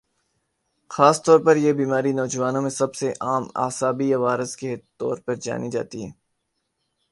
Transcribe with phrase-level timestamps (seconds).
[0.91, 5.35] خاص طور پر یہ بیماری نوجوانوں میں سب سے عام اعصابی عوارض کے طور پر
[5.45, 6.11] جانی جاتی ہے